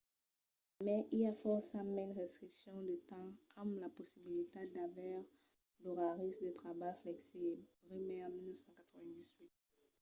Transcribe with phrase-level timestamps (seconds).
[0.77, 5.19] a mai i a fòrça mens restriccions de temps amb la possibilitat d'aver
[5.81, 7.65] d'oraris de trabalh flexibles.
[7.85, 9.45] bremer 1998